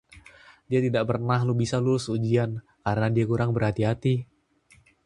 Dia 0.69 0.79
tidak 0.87 1.03
pernah 1.13 1.41
bisa 1.61 1.77
lulus 1.85 2.05
ujian, 2.15 2.51
karena 2.85 3.07
dia 3.15 3.25
kurang 3.31 3.49
berhati-hati. 3.55 4.15